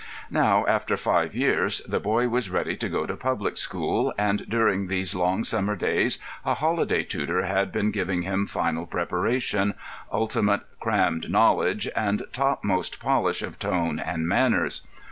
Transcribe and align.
Now, 0.31 0.65
after 0.67 0.97
five 0.97 1.35
years, 1.35 1.79
the 1.87 1.99
boy 1.99 2.27
was 2.27 2.49
ready 2.49 2.75
to 2.75 2.89
go 2.89 3.05
to 3.05 3.13
a 3.13 3.15
public 3.15 3.55
school, 3.55 4.11
and 4.17 4.49
during 4.49 4.87
these 4.87 5.13
long 5.13 5.43
summer 5.43 5.75
days 5.75 6.17
a 6.43 6.55
holiday 6.55 7.03
tutor 7.03 7.43
had 7.43 7.71
been 7.71 7.91
giving 7.91 8.23
him 8.23 8.47
final 8.47 8.87
preparation, 8.87 9.75
ultimate 10.11 10.61
crammed 10.79 11.29
knowledge, 11.29 11.87
and 11.95 12.23
topmost 12.33 12.99
polish 12.99 13.43
of 13.43 13.59
tone 13.59 13.99
and 13.99 14.27
manners. 14.27 14.81